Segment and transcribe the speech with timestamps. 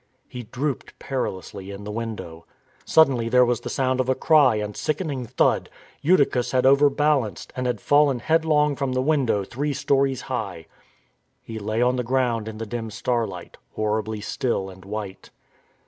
[0.27, 2.47] He drooped perilously in the window.
[2.85, 5.69] Suddenly there was the sound of a cry and sickening thud.
[6.01, 10.65] Eutychus had overbalanced; and had fallen headlong from the window three stories high.
[11.43, 15.29] He lay on the ground in the dim starlight, horribly still and white.